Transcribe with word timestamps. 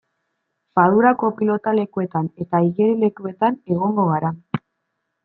Fadurako 0.77 1.27
pilotalekuetan 1.41 2.29
eta 2.45 2.63
igerilekuetan 2.71 3.61
egongo 3.77 4.07
gara. 4.15 4.33